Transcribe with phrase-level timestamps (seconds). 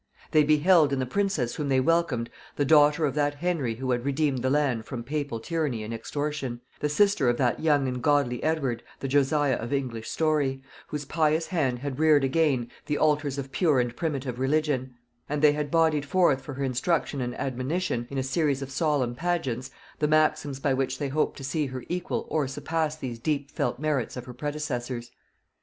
[0.31, 4.03] They beheld in the princess whom they welcomed the daughter of that Henry who had
[4.03, 8.41] redeemed the land from papal tyranny and extortion; the sister of that young and godly
[8.41, 13.51] Edward, the Josiah of English story, whose pious hand had reared again the altars of
[13.51, 14.95] pure and primitive religion;
[15.29, 19.13] and they had bodied forth for her instruction and admonition, in a series of solemn
[19.13, 23.51] pageants, the maxims by which they hoped to see her equal or surpass these deep
[23.51, 25.11] felt merits of her predecessors.